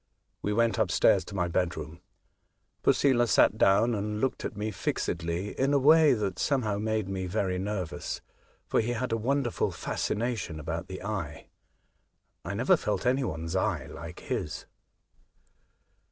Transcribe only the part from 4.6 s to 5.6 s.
fixedly,